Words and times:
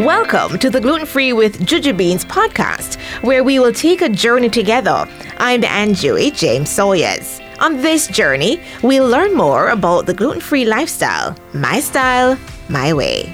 Welcome 0.00 0.58
to 0.60 0.70
the 0.70 0.80
Gluten 0.80 1.04
Free 1.04 1.34
with 1.34 1.66
Juju 1.66 1.92
Beans 1.92 2.24
podcast, 2.24 2.98
where 3.22 3.44
we 3.44 3.58
will 3.58 3.70
take 3.70 4.00
a 4.00 4.08
journey 4.08 4.48
together. 4.48 5.06
I'm 5.36 5.60
Anjui 5.60 6.34
James 6.34 6.70
Sawyers. 6.70 7.38
On 7.60 7.76
this 7.76 8.06
journey, 8.06 8.62
we'll 8.82 9.06
learn 9.06 9.34
more 9.34 9.68
about 9.68 10.06
the 10.06 10.14
gluten 10.14 10.40
free 10.40 10.64
lifestyle, 10.64 11.36
my 11.52 11.80
style, 11.80 12.38
my 12.70 12.94
way. 12.94 13.30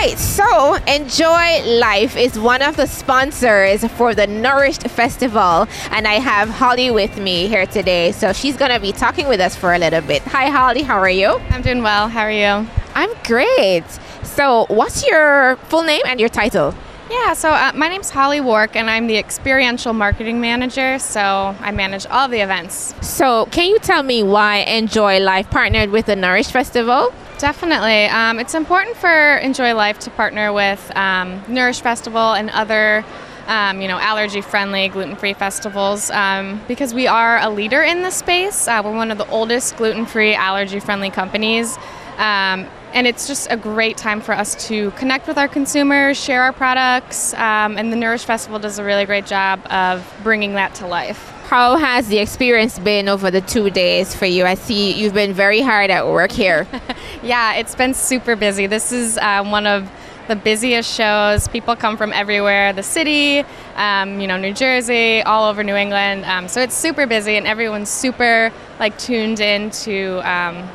Right, 0.00 0.18
so 0.18 0.74
Enjoy 0.86 1.78
Life 1.80 2.16
is 2.16 2.38
one 2.38 2.62
of 2.62 2.76
the 2.76 2.86
sponsors 2.86 3.84
for 3.92 4.14
the 4.14 4.28
Nourished 4.28 4.82
Festival, 4.82 5.66
and 5.90 6.06
I 6.06 6.20
have 6.20 6.48
Holly 6.48 6.92
with 6.92 7.18
me 7.18 7.48
here 7.48 7.66
today. 7.66 8.12
So 8.12 8.32
she's 8.32 8.56
going 8.56 8.70
to 8.70 8.78
be 8.78 8.92
talking 8.92 9.26
with 9.26 9.40
us 9.40 9.56
for 9.56 9.74
a 9.74 9.78
little 9.78 10.02
bit. 10.02 10.22
Hi, 10.22 10.50
Holly, 10.50 10.82
how 10.82 10.98
are 10.98 11.10
you? 11.10 11.40
I'm 11.50 11.62
doing 11.62 11.82
well. 11.82 12.08
How 12.08 12.20
are 12.20 12.30
you? 12.30 12.68
I'm 12.94 13.10
great. 13.24 13.84
So, 14.22 14.66
what's 14.68 15.04
your 15.04 15.56
full 15.68 15.82
name 15.82 16.02
and 16.06 16.20
your 16.20 16.28
title? 16.28 16.74
Yeah, 17.10 17.32
so 17.32 17.50
uh, 17.50 17.72
my 17.74 17.88
name's 17.88 18.10
Holly 18.10 18.40
Wark, 18.40 18.76
and 18.76 18.88
I'm 18.88 19.08
the 19.08 19.16
experiential 19.16 19.92
marketing 19.94 20.40
manager. 20.40 21.00
So 21.00 21.20
I 21.58 21.72
manage 21.72 22.06
all 22.06 22.28
the 22.28 22.40
events. 22.40 22.94
So, 23.00 23.46
can 23.46 23.66
you 23.68 23.80
tell 23.80 24.04
me 24.04 24.22
why 24.22 24.58
Enjoy 24.58 25.18
Life 25.18 25.50
partnered 25.50 25.90
with 25.90 26.06
the 26.06 26.14
Nourish 26.14 26.52
Festival? 26.52 27.12
Definitely. 27.38 28.06
Um, 28.06 28.40
it's 28.40 28.54
important 28.54 28.96
for 28.96 29.36
Enjoy 29.36 29.72
Life 29.72 30.00
to 30.00 30.10
partner 30.10 30.52
with 30.52 30.90
um, 30.96 31.40
Nourish 31.46 31.80
Festival 31.80 32.34
and 32.34 32.50
other. 32.50 33.04
Um, 33.46 33.80
you 33.80 33.88
know, 33.88 33.98
allergy-friendly, 33.98 34.88
gluten-free 34.88 35.32
festivals 35.32 36.10
um, 36.10 36.60
because 36.68 36.92
we 36.92 37.06
are 37.06 37.38
a 37.40 37.48
leader 37.48 37.82
in 37.82 38.02
this 38.02 38.16
space. 38.16 38.68
Uh, 38.68 38.82
we're 38.84 38.94
one 38.94 39.10
of 39.10 39.16
the 39.16 39.26
oldest 39.30 39.78
gluten-free, 39.78 40.34
allergy-friendly 40.34 41.08
companies, 41.08 41.78
um, 42.18 42.66
and 42.94 43.06
it's 43.06 43.26
just 43.26 43.48
a 43.50 43.56
great 43.56 43.96
time 43.96 44.20
for 44.20 44.32
us 44.32 44.68
to 44.68 44.90
connect 44.92 45.26
with 45.28 45.38
our 45.38 45.48
consumers, 45.48 46.22
share 46.22 46.42
our 46.42 46.52
products, 46.52 47.34
um, 47.34 47.76
and 47.76 47.92
the 47.92 47.96
Nourish 47.96 48.24
Festival 48.24 48.58
does 48.58 48.78
a 48.78 48.84
really 48.84 49.04
great 49.04 49.26
job 49.26 49.60
of 49.70 50.04
bringing 50.22 50.54
that 50.54 50.74
to 50.76 50.86
life. 50.86 51.18
How 51.48 51.76
has 51.76 52.08
the 52.08 52.18
experience 52.18 52.78
been 52.78 53.08
over 53.08 53.30
the 53.30 53.40
two 53.40 53.70
days 53.70 54.14
for 54.14 54.26
you? 54.26 54.44
I 54.44 54.54
see 54.54 54.92
you've 54.92 55.14
been 55.14 55.32
very 55.32 55.60
hard 55.60 55.90
at 55.90 56.06
work 56.06 56.30
here. 56.30 56.66
yeah, 57.22 57.54
it's 57.54 57.74
been 57.74 57.94
super 57.94 58.36
busy. 58.36 58.66
This 58.66 58.92
is 58.92 59.16
uh, 59.16 59.44
one 59.44 59.66
of 59.66 59.90
the 60.28 60.36
busiest 60.36 60.94
shows. 60.94 61.48
People 61.48 61.74
come 61.74 61.96
from 61.96 62.12
everywhere, 62.12 62.74
the 62.74 62.82
city, 62.82 63.44
um, 63.76 64.20
you 64.20 64.26
know, 64.26 64.36
New 64.36 64.52
Jersey, 64.52 65.22
all 65.22 65.48
over 65.48 65.64
New 65.64 65.74
England. 65.74 66.26
Um, 66.26 66.48
so 66.48 66.60
it's 66.60 66.74
super 66.74 67.06
busy, 67.06 67.36
and 67.36 67.46
everyone's 67.46 67.88
super 67.88 68.52
like 68.78 68.96
tuned 68.98 69.40
in 69.40 69.70
to 69.70 70.20
um, 70.30 70.68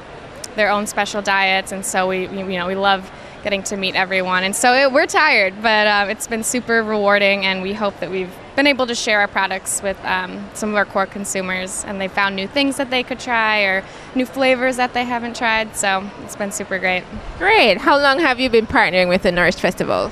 their 0.55 0.69
own 0.69 0.87
special 0.87 1.21
diets. 1.21 1.71
And 1.71 1.85
so 1.85 2.07
we, 2.07 2.27
you 2.27 2.57
know, 2.57 2.67
we 2.67 2.75
love 2.75 3.11
getting 3.43 3.61
to 3.63 3.75
meet 3.75 3.93
everyone. 3.95 4.43
And 4.43 4.55
so 4.55 4.73
it, 4.73 4.91
we're 4.91 5.05
tired, 5.05 5.53
but 5.61 5.85
uh, 5.85 6.05
it's 6.09 6.27
been 6.27 6.43
super 6.43 6.81
rewarding, 6.81 7.45
and 7.45 7.61
we 7.61 7.73
hope 7.73 7.99
that 7.99 8.09
we've 8.09 8.33
been 8.55 8.67
able 8.67 8.87
to 8.87 8.95
share 8.95 9.19
our 9.19 9.27
products 9.27 9.83
with 9.83 9.99
um, 10.05 10.49
some 10.53 10.69
of 10.69 10.75
our 10.75 10.85
core 10.85 11.05
consumers, 11.05 11.83
and 11.83 11.99
they 11.99 12.07
found 12.07 12.37
new 12.37 12.47
things 12.47 12.77
that 12.77 12.89
they 12.89 13.03
could 13.03 13.19
try 13.19 13.63
or 13.63 13.83
new 14.15 14.25
flavors 14.25 14.77
that 14.77 14.93
they 14.93 15.03
haven't 15.03 15.35
tried. 15.35 15.75
So 15.75 16.09
it's 16.23 16.37
been 16.37 16.53
super 16.53 16.79
great. 16.79 17.03
Great. 17.37 17.79
How 17.79 17.99
long 17.99 18.19
have 18.19 18.39
you 18.39 18.49
been 18.49 18.65
partnering 18.65 19.09
with 19.09 19.23
the 19.23 19.31
Nourished 19.31 19.59
Festival? 19.59 20.09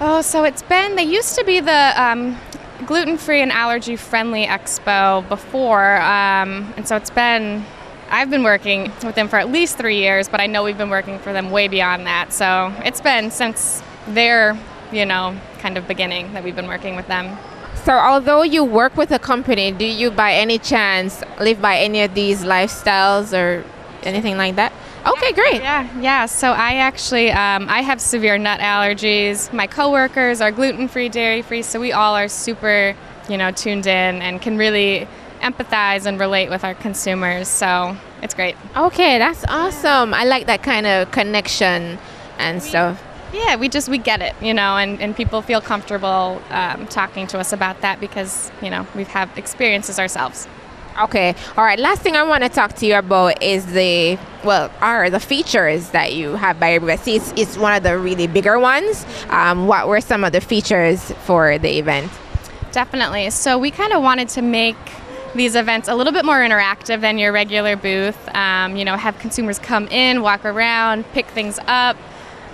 Oh, 0.00 0.22
so 0.22 0.44
it's 0.44 0.62
been, 0.62 0.94
they 0.94 1.02
used 1.02 1.36
to 1.36 1.44
be 1.44 1.58
the 1.58 1.92
um, 2.00 2.38
gluten 2.86 3.18
free 3.18 3.40
and 3.40 3.50
allergy 3.50 3.96
friendly 3.96 4.46
expo 4.46 5.28
before, 5.28 5.96
um, 5.96 6.72
and 6.76 6.86
so 6.86 6.94
it's 6.94 7.10
been 7.10 7.64
I've 8.12 8.28
been 8.28 8.42
working 8.42 8.92
with 9.02 9.14
them 9.14 9.26
for 9.26 9.36
at 9.38 9.50
least 9.50 9.78
three 9.78 9.96
years, 9.96 10.28
but 10.28 10.38
I 10.38 10.46
know 10.46 10.62
we've 10.62 10.76
been 10.76 10.90
working 10.90 11.18
for 11.18 11.32
them 11.32 11.50
way 11.50 11.66
beyond 11.66 12.06
that. 12.06 12.30
So 12.32 12.70
it's 12.84 13.00
been 13.00 13.30
since 13.30 13.82
their, 14.06 14.56
you 14.92 15.06
know, 15.06 15.34
kind 15.60 15.78
of 15.78 15.88
beginning 15.88 16.34
that 16.34 16.44
we've 16.44 16.54
been 16.54 16.66
working 16.66 16.94
with 16.94 17.08
them. 17.08 17.38
So, 17.84 17.94
although 17.94 18.42
you 18.42 18.64
work 18.64 18.96
with 18.98 19.10
a 19.12 19.18
company, 19.18 19.72
do 19.72 19.86
you 19.86 20.10
by 20.10 20.34
any 20.34 20.58
chance 20.58 21.22
live 21.40 21.60
by 21.62 21.78
any 21.78 22.02
of 22.02 22.14
these 22.14 22.42
lifestyles 22.44 23.32
or 23.36 23.64
anything 24.02 24.36
like 24.36 24.56
that? 24.56 24.72
Okay, 25.06 25.32
great. 25.32 25.62
Yeah, 25.62 25.88
yeah. 25.98 26.26
So 26.26 26.52
I 26.52 26.74
actually 26.74 27.32
um, 27.32 27.66
I 27.68 27.80
have 27.80 28.00
severe 28.00 28.38
nut 28.38 28.60
allergies. 28.60 29.52
My 29.52 29.66
coworkers 29.66 30.40
are 30.40 30.52
gluten 30.52 30.86
free, 30.86 31.08
dairy 31.08 31.42
free. 31.42 31.62
So 31.62 31.80
we 31.80 31.92
all 31.92 32.14
are 32.14 32.28
super, 32.28 32.94
you 33.28 33.36
know, 33.36 33.50
tuned 33.50 33.86
in 33.86 34.22
and 34.22 34.40
can 34.40 34.58
really 34.58 35.08
empathize 35.40 36.06
and 36.06 36.20
relate 36.20 36.50
with 36.50 36.62
our 36.62 36.74
consumers. 36.74 37.48
So 37.48 37.96
it's 38.22 38.34
great. 38.34 38.56
Okay, 38.76 39.18
that's 39.18 39.44
awesome. 39.48 40.14
I 40.14 40.24
like 40.24 40.46
that 40.46 40.62
kind 40.62 40.86
of 40.86 41.10
connection 41.10 41.98
and 42.38 42.62
stuff. 42.62 43.02
Yeah, 43.32 43.56
we 43.56 43.68
just 43.68 43.88
we 43.88 43.98
get 43.98 44.20
it, 44.20 44.34
you 44.42 44.54
know, 44.54 44.76
and, 44.76 45.00
and 45.00 45.16
people 45.16 45.42
feel 45.42 45.60
comfortable 45.60 46.40
um, 46.50 46.86
talking 46.86 47.26
to 47.28 47.38
us 47.38 47.52
about 47.52 47.80
that 47.80 47.98
because 47.98 48.50
you 48.62 48.70
know 48.70 48.86
we've 48.94 49.08
had 49.08 49.30
experiences 49.36 49.98
ourselves. 49.98 50.46
Okay, 51.00 51.34
all 51.56 51.64
right. 51.64 51.78
Last 51.78 52.02
thing 52.02 52.16
I 52.16 52.22
want 52.22 52.42
to 52.42 52.50
talk 52.50 52.74
to 52.74 52.86
you 52.86 52.96
about 52.96 53.42
is 53.42 53.64
the 53.72 54.18
well, 54.44 54.70
are 54.80 55.08
the 55.08 55.20
features 55.20 55.90
that 55.90 56.12
you 56.12 56.36
have 56.36 56.60
by 56.60 56.72
everybody. 56.74 57.16
It's, 57.16 57.32
it's 57.34 57.56
one 57.56 57.74
of 57.74 57.82
the 57.82 57.98
really 57.98 58.26
bigger 58.26 58.58
ones. 58.58 59.06
Um, 59.30 59.66
what 59.66 59.88
were 59.88 60.02
some 60.02 60.22
of 60.22 60.32
the 60.32 60.42
features 60.42 61.10
for 61.24 61.58
the 61.58 61.78
event? 61.78 62.12
Definitely. 62.72 63.30
So 63.30 63.58
we 63.58 63.70
kind 63.70 63.92
of 63.94 64.02
wanted 64.02 64.28
to 64.30 64.42
make 64.42 64.76
these 65.34 65.54
events 65.56 65.88
a 65.88 65.94
little 65.94 66.12
bit 66.12 66.24
more 66.24 66.36
interactive 66.36 67.00
than 67.00 67.18
your 67.18 67.32
regular 67.32 67.76
booth. 67.76 68.18
Um, 68.34 68.76
you 68.76 68.84
know, 68.84 68.96
have 68.96 69.18
consumers 69.18 69.58
come 69.58 69.88
in, 69.88 70.22
walk 70.22 70.44
around, 70.44 71.04
pick 71.12 71.26
things 71.26 71.58
up, 71.66 71.96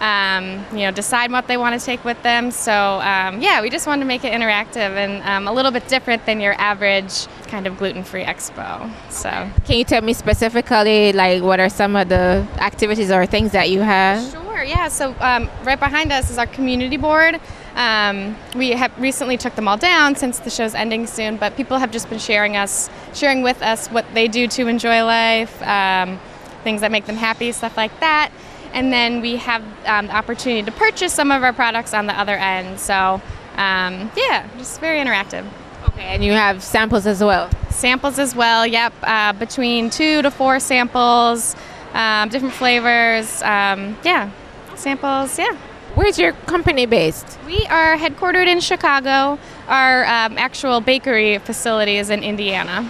um, 0.01 0.65
you 0.73 0.85
know, 0.85 0.93
decide 0.93 1.33
what 1.33 1.49
they 1.49 1.57
want 1.57 1.79
to 1.79 1.85
take 1.85 2.05
with 2.05 2.23
them. 2.23 2.53
So 2.53 2.73
um, 2.73 3.43
yeah, 3.43 3.61
we 3.61 3.69
just 3.69 3.87
wanted 3.87 4.03
to 4.03 4.07
make 4.07 4.25
it 4.25 4.33
interactive 4.33 4.97
and 4.97 5.23
um, 5.25 5.49
a 5.49 5.53
little 5.53 5.73
bit 5.73 5.89
different 5.89 6.25
than 6.25 6.41
your 6.41 6.55
average 6.55 7.27
kind 7.49 7.67
of 7.67 7.77
gluten-free 7.79 8.25
expo. 8.25 8.91
So 9.11 9.31
can 9.65 9.77
you 9.77 9.85
tell 9.85 10.03
me 10.03 10.13
specifically, 10.13 11.13
like, 11.13 11.43
what 11.43 11.59
are 11.59 11.69
some 11.69 11.97
of 11.97 12.09
the 12.09 12.47
activities 12.59 13.11
or 13.11 13.27
things 13.27 13.53
that 13.53 13.71
you 13.71 13.81
have? 13.81 14.31
Sure. 14.31 14.63
Yeah. 14.63 14.89
So 14.89 15.17
um, 15.21 15.51
right 15.65 15.79
behind 15.79 16.13
us 16.13 16.31
is 16.31 16.39
our 16.39 16.47
community 16.47 16.97
board. 16.97 17.41
Um, 17.79 18.37
we 18.57 18.71
have 18.73 18.93
recently 18.99 19.37
took 19.37 19.55
them 19.55 19.69
all 19.69 19.77
down 19.77 20.17
since 20.17 20.41
the 20.41 20.51
show's 20.51 20.75
ending 20.75 21.07
soon, 21.07 21.37
but 21.37 21.57
people 21.57 21.79
have 21.79 21.93
just 21.93 22.11
been 22.11 22.19
sharing 22.19 22.57
us, 22.57 22.91
sharing 23.15 23.43
with 23.43 23.63
us 23.63 23.87
what 23.89 24.05
they 24.15 24.27
do 24.27 24.49
to 24.49 24.67
enjoy 24.67 25.05
life, 25.05 25.63
um, 25.63 26.19
things 26.65 26.81
that 26.81 26.91
make 26.91 27.07
them 27.07 27.15
happy, 27.15 27.53
stuff 27.53 27.77
like 27.77 27.99
that. 28.01 28.33
And 28.73 28.93
then 28.93 29.21
we 29.21 29.37
have 29.37 29.63
um, 29.87 30.09
the 30.09 30.17
opportunity 30.17 30.65
to 30.65 30.73
purchase 30.73 31.15
some 31.15 31.31
of 31.31 31.45
our 31.45 31.53
products 31.53 31.95
on 31.95 32.07
the 32.07 32.19
other 32.19 32.35
end. 32.35 32.81
So 32.81 33.23
um, 33.53 34.11
yeah, 34.17 34.49
just 34.59 34.81
very 34.81 34.99
interactive. 34.99 35.49
Okay, 35.91 36.03
and 36.03 36.25
you 36.25 36.33
have 36.33 36.65
samples 36.65 37.07
as 37.07 37.23
well. 37.23 37.49
Samples 37.71 38.19
as 38.19 38.35
well. 38.35 38.67
Yep, 38.67 38.93
uh, 39.05 39.33
between 39.35 39.89
two 39.89 40.21
to 40.23 40.33
four 40.33 40.59
samples, 40.59 41.55
um, 41.95 42.29
different 42.29 42.55
flavors. 42.55 43.41
Um, 43.43 43.97
yeah, 44.03 44.31
samples. 44.75 45.39
Yeah. 45.39 45.57
Where's 45.99 46.17
your 46.17 46.31
company 46.47 46.87
based? 46.87 47.27
We 47.45 47.67
are 47.67 47.97
headquartered 47.97 48.47
in 48.47 48.61
Chicago. 48.61 49.37
Our 49.67 50.05
um, 50.05 50.39
actual 50.39 50.81
bakery 50.81 51.39
facility 51.39 51.97
is 51.97 52.09
in 52.09 52.23
Indiana. 52.23 52.89